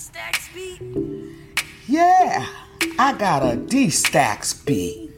[0.00, 0.80] D-Stacks beat?
[1.86, 2.46] Yeah,
[2.98, 5.10] I got a D-Stacks beat.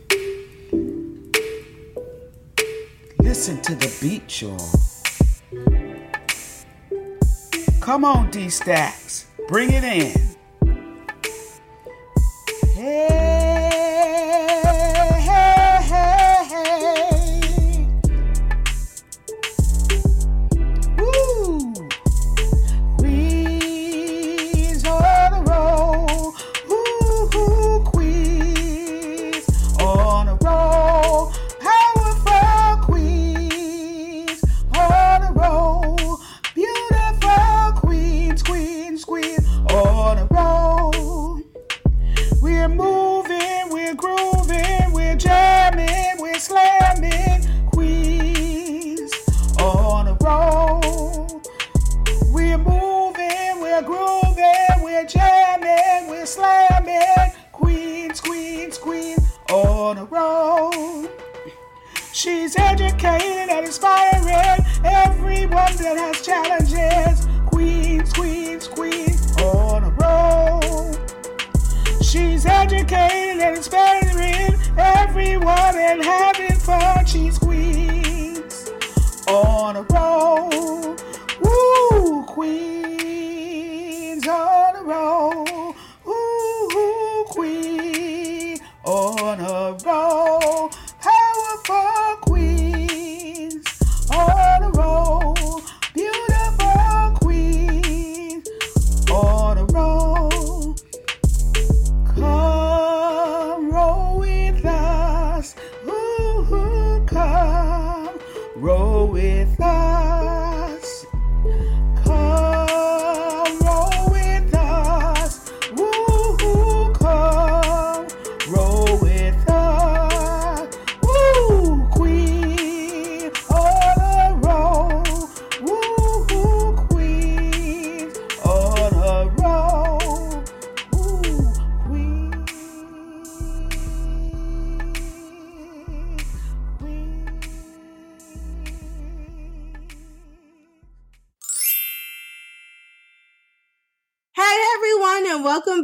[3.21, 4.59] Listen to the beat, y'all.
[7.81, 10.32] Come on, D-Stacks, bring it in.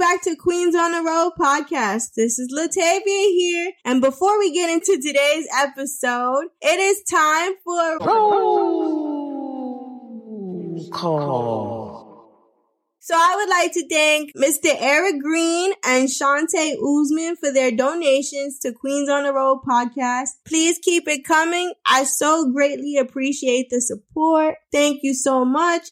[0.08, 2.14] Back to Queens on a Roll podcast.
[2.16, 7.98] This is Latavia here, and before we get into today's episode, it is time for
[8.06, 9.28] Roll
[10.90, 11.98] call.
[13.00, 14.74] So I would like to thank Mr.
[14.78, 20.30] Eric Green and Shantae Usman for their donations to Queens on a Roll podcast.
[20.46, 21.74] Please keep it coming.
[21.86, 24.54] I so greatly appreciate the support.
[24.72, 25.90] Thank you so much.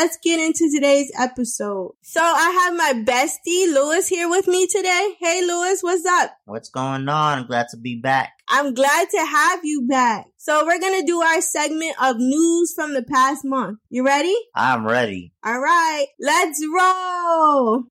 [0.00, 1.92] Let's get into today's episode.
[2.00, 5.14] So I have my bestie Luis here with me today.
[5.20, 6.30] Hey Luis, what's up?
[6.46, 7.40] What's going on?
[7.40, 8.32] I'm glad to be back.
[8.48, 10.28] I'm glad to have you back.
[10.38, 13.78] So we're gonna do our segment of news from the past month.
[13.90, 14.34] You ready?
[14.54, 15.34] I'm ready.
[15.44, 17.84] All right, let's roll.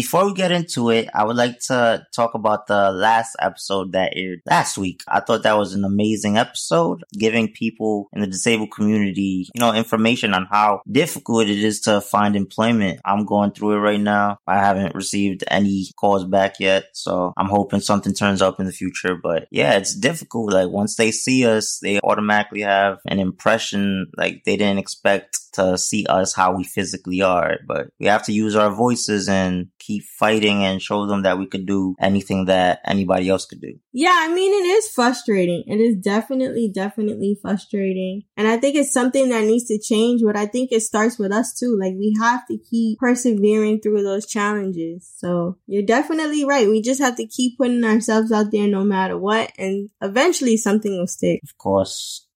[0.00, 4.14] Before we get into it, I would like to talk about the last episode that
[4.16, 5.02] aired last week.
[5.06, 9.74] I thought that was an amazing episode, giving people in the disabled community, you know,
[9.74, 12.98] information on how difficult it is to find employment.
[13.04, 14.38] I'm going through it right now.
[14.46, 18.72] I haven't received any calls back yet, so I'm hoping something turns up in the
[18.72, 19.16] future.
[19.22, 20.54] But yeah, it's difficult.
[20.54, 25.76] Like once they see us, they automatically have an impression like they didn't expect to
[25.76, 27.58] see us how we physically are.
[27.66, 31.46] But we have to use our voices and keep fighting and show them that we
[31.46, 33.74] could do anything that anybody else could do.
[33.92, 35.64] Yeah, I mean, it is frustrating.
[35.66, 38.22] It is definitely, definitely frustrating.
[38.36, 41.32] And I think it's something that needs to change, but I think it starts with
[41.32, 41.76] us too.
[41.80, 45.10] Like we have to keep persevering through those challenges.
[45.16, 46.68] So you're definitely right.
[46.68, 49.52] We just have to keep putting ourselves out there no matter what.
[49.58, 51.40] And eventually something will stick.
[51.42, 52.26] Of course,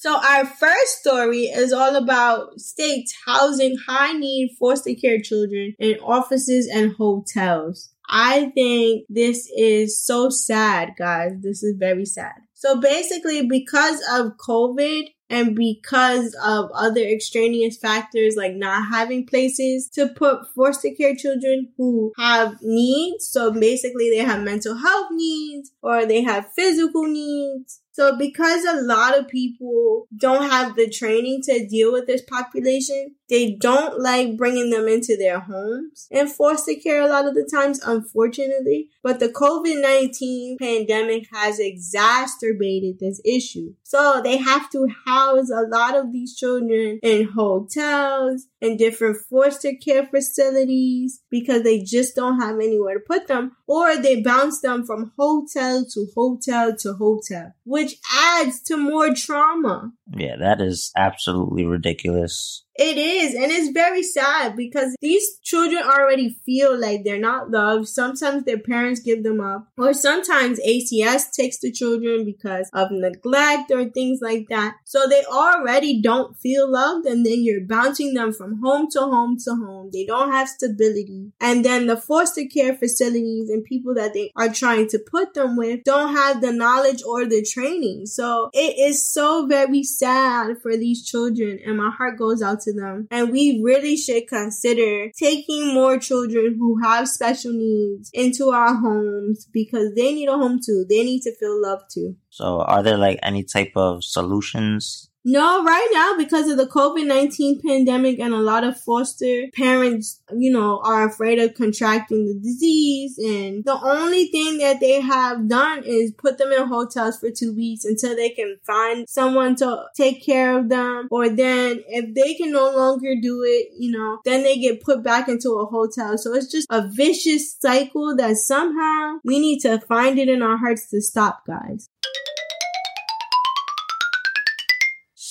[0.00, 5.98] So our first story is all about states housing high need foster care children in
[5.98, 7.90] offices and hotels.
[8.08, 11.32] I think this is so sad, guys.
[11.42, 12.32] This is very sad.
[12.54, 19.90] So basically, because of COVID and because of other extraneous factors like not having places
[19.96, 23.28] to put foster care children who have needs.
[23.28, 28.80] So basically, they have mental health needs or they have physical needs so because a
[28.80, 34.36] lot of people don't have the training to deal with this population, they don't like
[34.36, 38.88] bringing them into their homes and foster care a lot of the times, unfortunately.
[39.02, 43.74] But the COVID-19 pandemic has exacerbated this issue.
[43.84, 49.72] So they have to house a lot of these children in hotels and different foster
[49.74, 54.84] care facilities because they just don't have anywhere to put them or they bounce them
[54.84, 59.92] from hotel to hotel to hotel, which adds to more trauma.
[60.14, 62.64] Yeah, that is absolutely ridiculous.
[62.80, 67.88] It is, and it's very sad because these children already feel like they're not loved.
[67.88, 73.70] Sometimes their parents give them up, or sometimes ACS takes the children because of neglect
[73.70, 74.76] or things like that.
[74.86, 79.36] So they already don't feel loved, and then you're bouncing them from home to home
[79.44, 79.90] to home.
[79.92, 81.32] They don't have stability.
[81.38, 85.54] And then the foster care facilities and people that they are trying to put them
[85.54, 88.06] with don't have the knowledge or the training.
[88.06, 92.69] So it is so very sad for these children, and my heart goes out to
[92.72, 93.08] them.
[93.10, 99.46] And we really should consider taking more children who have special needs into our homes
[99.52, 100.86] because they need a home too.
[100.88, 102.16] They need to feel loved too.
[102.30, 107.62] So, are there like any type of solutions no, right now because of the COVID-19
[107.62, 113.18] pandemic and a lot of foster parents, you know, are afraid of contracting the disease
[113.18, 117.54] and the only thing that they have done is put them in hotels for two
[117.54, 122.34] weeks until they can find someone to take care of them or then if they
[122.34, 126.16] can no longer do it, you know, then they get put back into a hotel.
[126.16, 130.56] So it's just a vicious cycle that somehow we need to find it in our
[130.56, 131.88] hearts to stop, guys.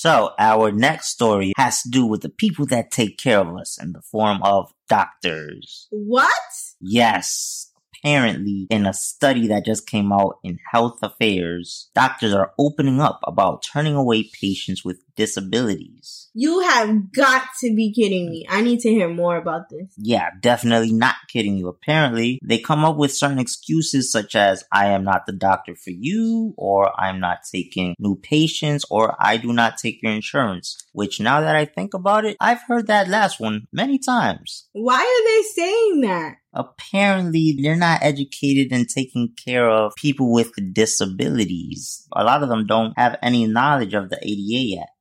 [0.01, 3.77] So, our next story has to do with the people that take care of us
[3.77, 5.89] in the form of doctors.
[5.91, 6.31] What?
[6.79, 7.68] Yes.
[8.03, 13.19] Apparently, in a study that just came out in Health Affairs, doctors are opening up
[13.23, 16.29] about turning away patients with disabilities.
[16.33, 18.45] You have got to be kidding me.
[18.49, 19.93] I need to hear more about this.
[19.97, 21.67] Yeah, definitely not kidding you.
[21.67, 25.91] Apparently, they come up with certain excuses such as, I am not the doctor for
[25.91, 30.77] you, or I'm not taking new patients, or I do not take your insurance.
[30.93, 34.69] Which now that I think about it, I've heard that last one many times.
[34.71, 36.37] Why are they saying that?
[36.53, 42.07] Apparently they're not educated in taking care of people with disabilities.
[42.15, 44.91] A lot of them don't have any knowledge of the ADA Act.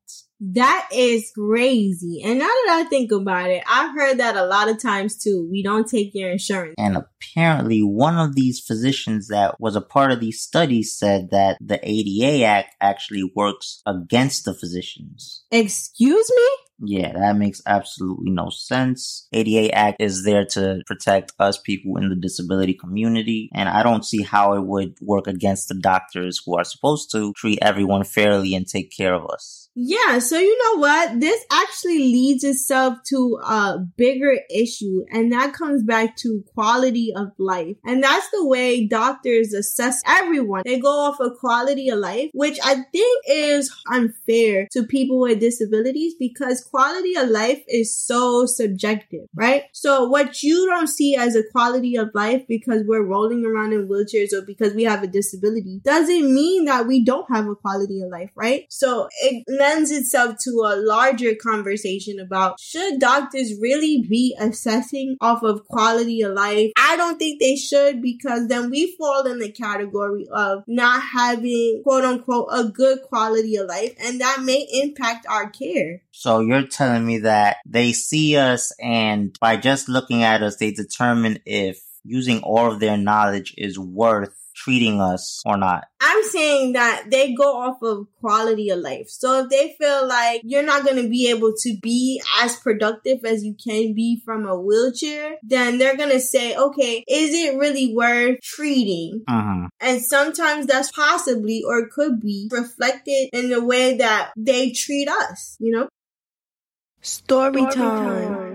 [0.40, 2.22] That is crazy.
[2.25, 5.49] And now that I think about it, I've heard that a lot of times too.
[5.50, 6.75] We don't take your insurance.
[6.78, 11.58] And apparently one of these physicians that was a part of these studies said that
[11.60, 15.44] the ADA Act actually works against the physicians.
[15.50, 16.48] Excuse me?
[16.80, 19.26] Yeah, that makes absolutely no sense.
[19.32, 24.04] ADA Act is there to protect us people in the disability community, and I don't
[24.04, 28.54] see how it would work against the doctors who are supposed to treat everyone fairly
[28.54, 29.70] and take care of us.
[29.75, 31.20] Yeah, so you know what?
[31.20, 37.32] This actually leads itself to a bigger issue, and that comes back to quality of
[37.38, 37.76] life.
[37.84, 40.62] And that's the way doctors assess everyone.
[40.64, 45.40] They go off of quality of life, which I think is unfair to people with
[45.40, 49.64] disabilities because quality of life is so subjective, right?
[49.72, 53.88] So what you don't see as a quality of life because we're rolling around in
[53.88, 58.02] wheelchairs or because we have a disability doesn't mean that we don't have a quality
[58.02, 58.66] of life, right?
[58.68, 65.42] So it lends itself to a larger conversation about should doctors really be assessing off
[65.42, 66.72] of quality of life?
[66.98, 72.04] Don't think they should because then we fall in the category of not having quote
[72.04, 76.02] unquote a good quality of life and that may impact our care.
[76.10, 80.72] So you're telling me that they see us and by just looking at us, they
[80.72, 85.84] determine if using all of their knowledge is worth treating us or not.
[86.00, 89.08] I'm saying that they go off of quality of life.
[89.08, 93.24] So if they feel like you're not going to be able to be as productive
[93.24, 97.58] as you can be from a wheelchair, then they're going to say, okay, is it
[97.58, 99.22] really worth treating?
[99.28, 99.66] Mm-hmm.
[99.80, 105.56] And sometimes that's possibly or could be reflected in the way that they treat us,
[105.60, 105.88] you know?
[107.00, 108.34] Story, Story time.
[108.34, 108.47] time.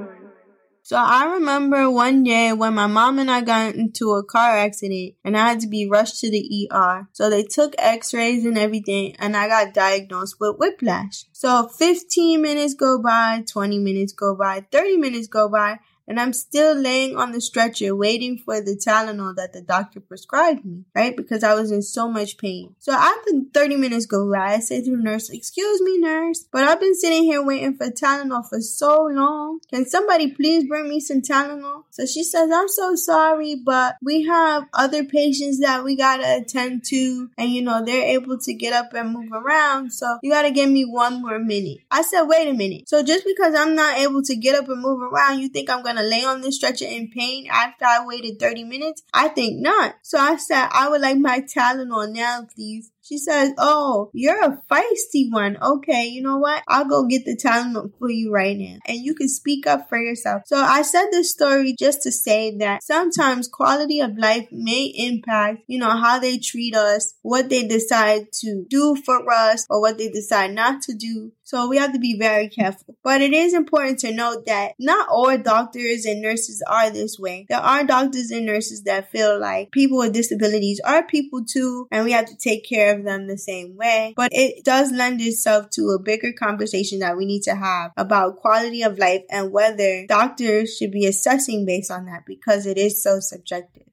[0.86, 5.16] So I remember one day when my mom and I got into a car accident
[5.24, 7.08] and I had to be rushed to the ER.
[7.13, 11.24] So they took x-rays and everything and I got diagnosed with whiplash.
[11.32, 16.33] So 15 minutes go by, 20 minutes go by, 30 minutes go by, and I'm
[16.33, 21.15] still laying on the stretcher waiting for the Tylenol that the doctor prescribed me, right?
[21.15, 22.75] Because I was in so much pain.
[22.79, 26.63] So after 30 minutes go by, I say to the nurse, excuse me, nurse, but
[26.63, 29.60] I've been sitting here waiting for Tylenol for so long.
[29.69, 31.83] Can somebody please bring me some Tylenol?
[31.91, 36.83] So she says, I'm so sorry, but we have other patients that we gotta attend
[36.86, 39.91] to and you know, they're able to get up and move around.
[39.91, 41.79] So you gotta give me one more minute.
[41.89, 42.89] I said, wait a minute.
[42.89, 45.83] So just because I'm not able to get up and move around, you think I'm
[45.83, 49.03] gonna gonna lay on this stretcher in pain after I waited 30 minutes?
[49.13, 49.95] I think not.
[50.01, 52.91] So I said, I would like my Tylenol now, please.
[53.03, 55.57] She says, Oh, you're a feisty one.
[55.62, 56.63] Okay, you know what?
[56.69, 58.77] I'll go get the Tylenol for you right now.
[58.85, 60.43] And you can speak up for yourself.
[60.45, 65.63] So I said this story just to say that sometimes quality of life may impact,
[65.67, 69.97] you know, how they treat us, what they decide to do for us, or what
[69.97, 71.33] they decide not to do.
[71.53, 72.95] So we have to be very careful.
[73.03, 77.45] But it is important to note that not all doctors and nurses are this way.
[77.48, 82.05] There are doctors and nurses that feel like people with disabilities are people too, and
[82.05, 84.15] we have to take care of them the same way.
[84.15, 88.38] But it does lend itself to a bigger conversation that we need to have about
[88.38, 93.03] quality of life and whether doctors should be assessing based on that because it is
[93.03, 93.83] so subjective.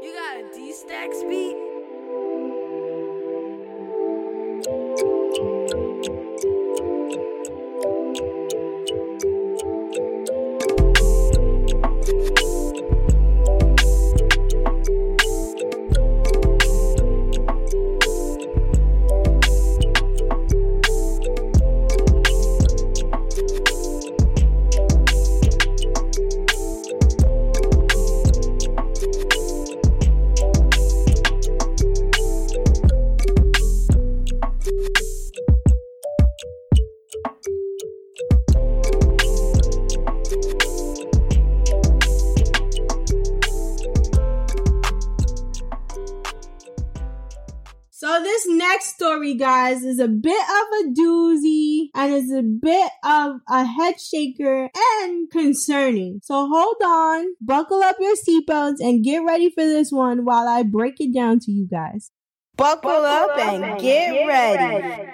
[0.00, 1.75] You got a D-Stack speed?
[49.26, 54.00] Story, guys, is a bit of a doozy and is a bit of a head
[54.00, 56.20] shaker and concerning.
[56.22, 60.62] So hold on, buckle up your seatbelts and get ready for this one while I
[60.62, 62.12] break it down to you guys.
[62.56, 64.86] Buckle, buckle up, up, and, and get, get, ready.
[64.86, 65.12] ready.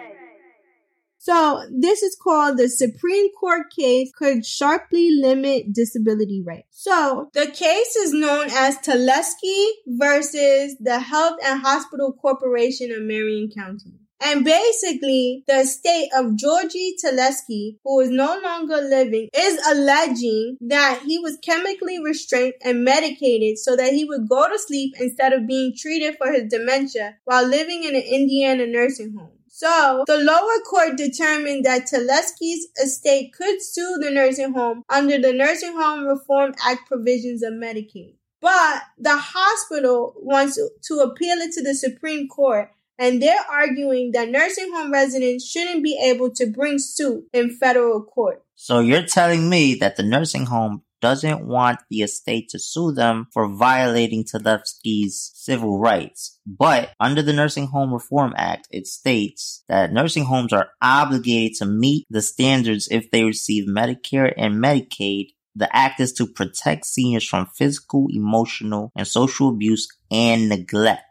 [1.17, 6.67] So this is called the Supreme Court case could sharply limit disability rights.
[6.73, 13.51] So the case is known as Talevski versus the Health and Hospital Corporation of Marion
[13.57, 14.02] County.
[14.25, 21.03] And basically, the estate of Georgie Talevski, who is no longer living, is alleging that
[21.05, 25.49] he was chemically restrained and medicated so that he would go to sleep instead of
[25.49, 29.33] being treated for his dementia while living in an Indiana nursing home.
[29.49, 35.33] So the lower court determined that Talevski's estate could sue the nursing home under the
[35.33, 38.15] Nursing Home Reform Act provisions of Medicaid.
[38.41, 42.71] But the hospital wants to appeal it to the Supreme Court
[43.03, 48.01] and they're arguing that nursing home residents shouldn't be able to bring suit in federal
[48.01, 48.45] court.
[48.55, 53.27] So you're telling me that the nursing home doesn't want the estate to sue them
[53.33, 56.39] for violating Talevski's civil rights.
[56.47, 61.67] But under the Nursing Home Reform Act, it states that nursing homes are obligated to
[61.67, 65.31] meet the standards if they receive Medicare and Medicaid.
[65.57, 71.03] The act is to protect seniors from physical, emotional, and social abuse and neglect.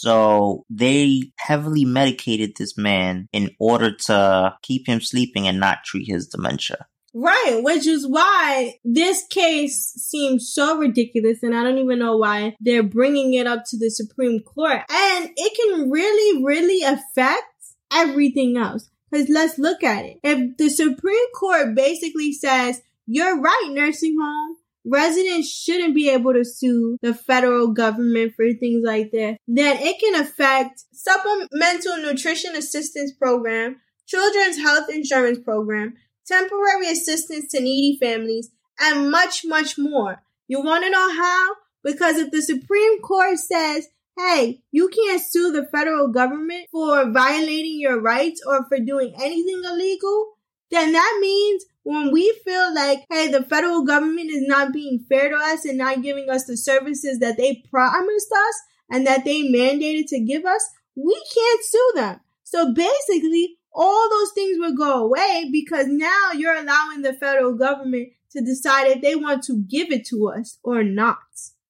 [0.00, 6.08] So they heavily medicated this man in order to keep him sleeping and not treat
[6.08, 6.86] his dementia.
[7.12, 12.56] Right, which is why this case seems so ridiculous, and I don't even know why
[12.60, 14.80] they're bringing it up to the Supreme Court.
[14.90, 17.44] And it can really, really affect
[17.92, 18.88] everything else.
[19.10, 20.20] Because let's look at it.
[20.22, 26.44] If the Supreme Court basically says, you're right, nursing home, residents shouldn't be able to
[26.44, 33.12] sue the federal government for things like that, then it can affect supplemental nutrition assistance
[33.12, 35.94] program, children's health insurance program,
[36.26, 40.22] temporary assistance to needy families, and much, much more.
[40.48, 41.54] You want to know how?
[41.82, 47.80] Because if the Supreme Court says, hey, you can't sue the federal government for violating
[47.80, 50.32] your rights or for doing anything illegal,
[50.70, 55.30] then that means when we feel like, hey, the federal government is not being fair
[55.30, 59.42] to us and not giving us the services that they promised us and that they
[59.42, 62.20] mandated to give us, we can't sue them.
[62.44, 68.08] So basically, all those things will go away because now you're allowing the federal government
[68.32, 71.18] to decide if they want to give it to us or not,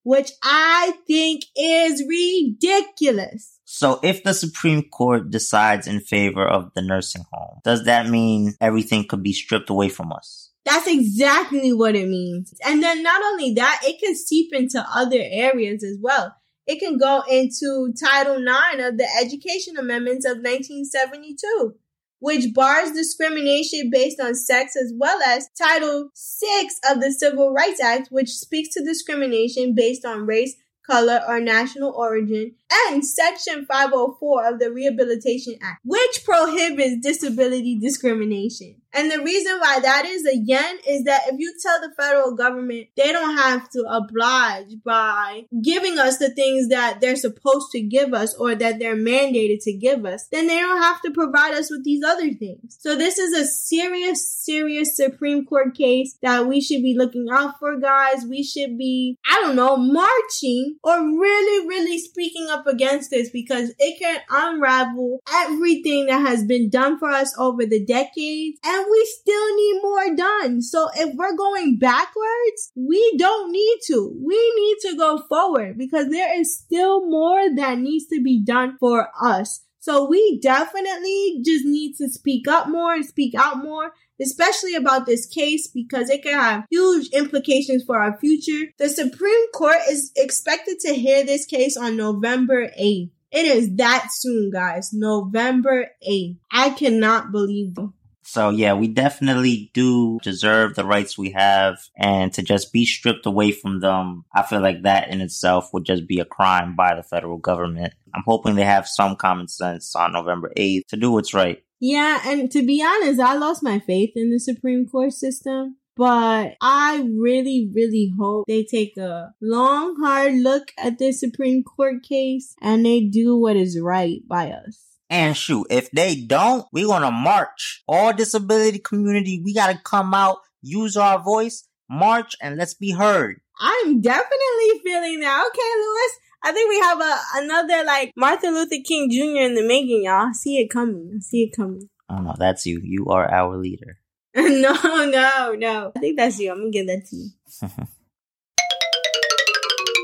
[0.03, 3.59] which I think is ridiculous.
[3.73, 8.53] So if the Supreme Court decides in favor of the nursing home, does that mean
[8.59, 10.49] everything could be stripped away from us?
[10.65, 12.53] That's exactly what it means.
[12.65, 16.35] And then not only that, it can seep into other areas as well.
[16.67, 21.75] It can go into Title IX of the Education Amendments of 1972
[22.19, 27.81] which bars discrimination based on sex, as well as Title VI of the Civil Rights
[27.81, 30.53] Act, which speaks to discrimination based on race,
[30.91, 32.53] color, or national origin,
[32.87, 38.75] and Section 504 of the Rehabilitation Act, which prohibits disability discrimination.
[38.93, 42.87] And the reason why that is again is that if you tell the federal government
[42.95, 48.13] they don't have to oblige by giving us the things that they're supposed to give
[48.13, 51.69] us or that they're mandated to give us, then they don't have to provide us
[51.71, 52.77] with these other things.
[52.79, 57.59] So this is a serious, serious Supreme Court case that we should be looking out
[57.59, 58.25] for, guys.
[58.25, 63.71] We should be, I don't know, marching or really, really speaking up against this because
[63.79, 68.89] it can unravel everything that has been done for us over the decades and and
[68.89, 70.61] we still need more done.
[70.61, 74.11] So if we're going backwards, we don't need to.
[74.25, 78.77] We need to go forward because there is still more that needs to be done
[78.79, 79.63] for us.
[79.79, 85.05] So we definitely just need to speak up more and speak out more, especially about
[85.05, 88.71] this case because it can have huge implications for our future.
[88.77, 93.09] The Supreme Court is expected to hear this case on November 8th.
[93.31, 94.91] It is that soon, guys.
[94.93, 96.37] November 8th.
[96.51, 97.89] I cannot believe it.
[98.31, 103.25] So yeah, we definitely do deserve the rights we have and to just be stripped
[103.25, 104.23] away from them.
[104.33, 107.93] I feel like that in itself would just be a crime by the federal government.
[108.15, 111.61] I'm hoping they have some common sense on November 8th to do what's right.
[111.81, 115.75] Yeah, and to be honest, I lost my faith in the Supreme Court system.
[115.97, 122.01] But I really, really hope they take a long, hard look at this Supreme Court
[122.01, 124.90] case and they do what is right by us.
[125.11, 127.83] And shoot, if they don't, we're gonna march.
[127.85, 133.41] All disability community, we gotta come out, use our voice, march, and let's be heard.
[133.59, 135.45] I'm definitely feeling that.
[135.47, 136.19] Okay, Luis.
[136.43, 139.43] I think we have a another like Martin Luther King Jr.
[139.45, 140.29] in the making, y'all.
[140.29, 141.11] I see it coming.
[141.13, 141.89] I see it coming.
[142.09, 142.79] Oh no, that's you.
[142.81, 143.99] You are our leader.
[144.35, 144.73] no,
[145.05, 145.91] no, no.
[145.93, 146.51] I think that's you.
[146.51, 147.29] I'm gonna give that to you.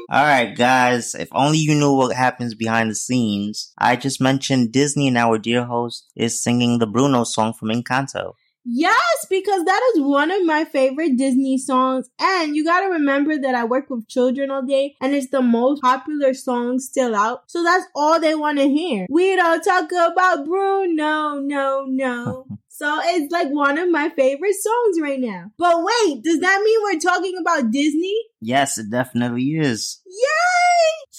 [0.10, 3.74] Alright guys, if only you knew what happens behind the scenes.
[3.78, 8.32] I just mentioned Disney and our dear host is singing the Bruno song from Encanto.
[8.63, 12.10] Yes, because that is one of my favorite Disney songs.
[12.22, 15.82] And you gotta remember that I work with children all day and it's the most
[15.82, 17.43] popular song still out.
[17.48, 19.08] So that's all they want to hear.
[19.10, 22.48] We don't talk about Bruno, no, no.
[22.78, 25.46] So it's like one of my favorite songs right now.
[25.58, 28.16] But wait, does that mean we're talking about Disney?
[28.40, 30.00] Yes, it definitely is.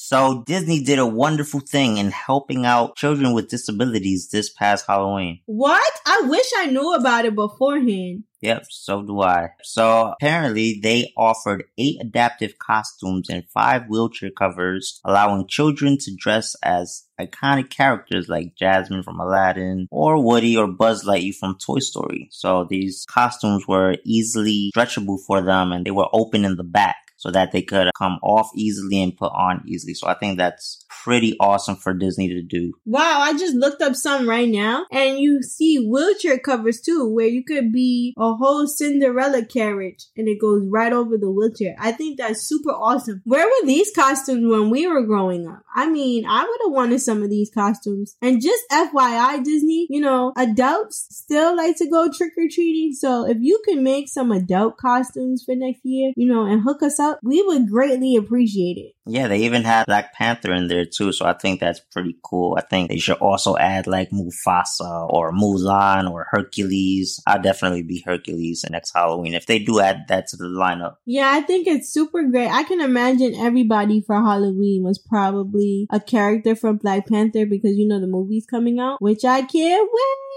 [0.08, 5.40] So Disney did a wonderful thing in helping out children with disabilities this past Halloween.
[5.44, 5.92] What?
[6.06, 8.24] I wish I knew about it beforehand.
[8.40, 9.48] Yep, so do I.
[9.62, 16.56] So apparently they offered eight adaptive costumes and five wheelchair covers, allowing children to dress
[16.62, 22.28] as iconic characters like Jasmine from Aladdin or Woody or Buzz Lightyear from Toy Story.
[22.30, 26.96] So these costumes were easily stretchable for them and they were open in the back.
[27.18, 29.92] So that they could come off easily and put on easily.
[29.92, 32.72] So I think that's pretty awesome for Disney to do.
[32.86, 37.26] Wow, I just looked up some right now and you see wheelchair covers too, where
[37.26, 41.74] you could be a whole Cinderella carriage and it goes right over the wheelchair.
[41.78, 43.20] I think that's super awesome.
[43.24, 45.62] Where were these costumes when we were growing up?
[45.74, 48.16] I mean, I would have wanted some of these costumes.
[48.22, 52.92] And just FYI, Disney, you know, adults still like to go trick or treating.
[52.92, 56.82] So if you can make some adult costumes for next year, you know, and hook
[56.82, 58.94] us up, we would greatly appreciate it.
[59.08, 62.56] Yeah, they even had Black Panther in there too, so I think that's pretty cool.
[62.58, 67.20] I think they should also add like Mufasa or Mulan or Hercules.
[67.26, 70.96] I'll definitely be Hercules next Halloween if they do add that to the lineup.
[71.06, 72.50] Yeah, I think it's super great.
[72.50, 77.88] I can imagine everybody for Halloween was probably a character from Black Panther because you
[77.88, 80.28] know the movie's coming out, which I can't wait.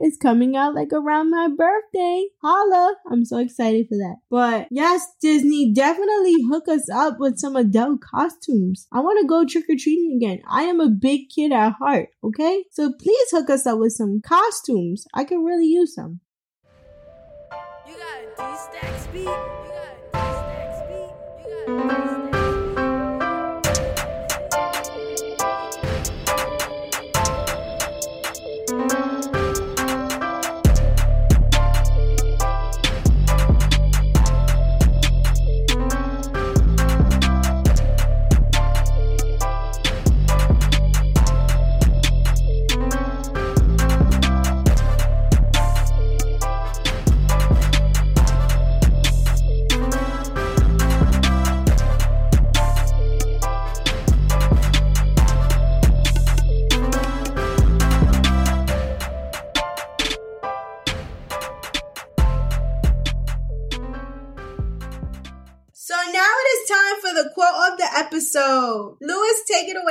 [0.00, 2.26] It's coming out like around my birthday.
[2.40, 2.94] Holla.
[3.10, 4.16] I'm so excited for that.
[4.30, 8.86] But yes, Disney, definitely hook us up with some adult costumes.
[8.92, 10.42] I want to go trick or treating again.
[10.48, 12.64] I am a big kid at heart, okay?
[12.72, 15.04] So please hook us up with some costumes.
[15.14, 16.20] I could really use some.
[17.86, 19.20] You got a D-stack speed?
[19.20, 21.10] You got a D-stack speed?
[21.44, 22.17] You got a D-stack speed?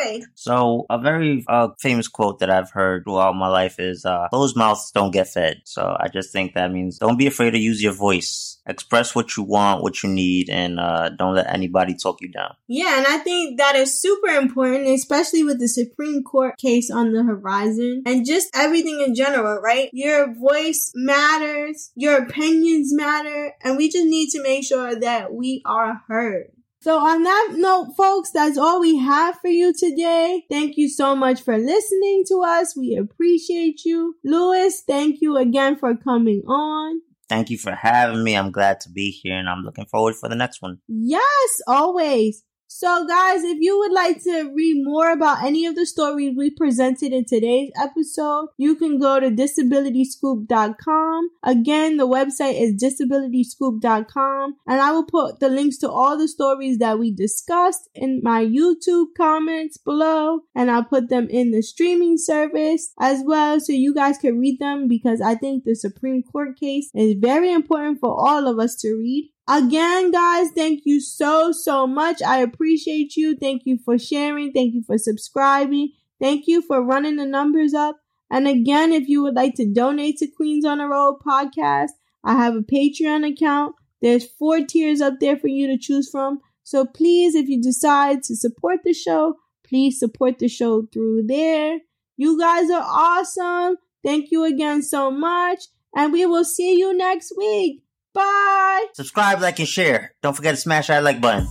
[0.08, 0.24] Away.
[0.36, 4.56] So a very uh, famous quote that I've heard throughout my life is uh, "Closed
[4.56, 7.82] mouths don't get fed." So I just think that means don't be afraid to use
[7.82, 12.22] your voice, express what you want, what you need, and uh, don't let anybody talk
[12.22, 12.56] you down.
[12.67, 17.13] Yeah, and I think that is super important, especially with the Supreme Court case on
[17.13, 19.89] the horizon and just everything in general, right?
[19.93, 25.62] Your voice matters, your opinions matter, and we just need to make sure that we
[25.65, 26.52] are heard.
[26.88, 30.45] So on that note, folks, that's all we have for you today.
[30.50, 32.78] Thank you so much for listening to us.
[32.78, 34.15] We appreciate you.
[34.23, 37.02] Luis, thank you again for coming on.
[37.28, 38.38] Thank you for having me.
[38.38, 40.78] I'm glad to be here, and I'm looking forward for the next one.
[40.88, 42.45] Yes, always.
[42.69, 46.49] So guys, if you would like to read more about any of the stories we
[46.49, 51.30] presented in today's episode, you can go to disabilityscoop.com.
[51.43, 56.80] Again, the website is disabilityscoop.com and I will put the links to all the stories
[56.80, 62.17] that we discussed in my YouTube comments below and I'll put them in the streaming
[62.17, 66.60] service as well so you guys can read them because I think the Supreme Court
[66.60, 69.32] case is very important for all of us to read.
[69.49, 72.21] Again, guys, thank you so, so much.
[72.21, 73.36] I appreciate you.
[73.36, 74.51] Thank you for sharing.
[74.51, 75.93] Thank you for subscribing.
[76.19, 77.97] Thank you for running the numbers up.
[78.29, 81.91] And again, if you would like to donate to Queens on a Roll podcast,
[82.25, 83.75] I have a Patreon account.
[84.01, 86.39] There's four tiers up there for you to choose from.
[86.63, 91.79] So please, if you decide to support the show, please support the show through there.
[92.17, 93.77] You guys are awesome.
[94.03, 95.63] Thank you again so much.
[95.95, 97.83] And we will see you next week.
[98.17, 98.88] Bye.
[98.93, 100.13] Subscribe, like, and share.
[100.23, 101.47] Don't forget to smash that like button.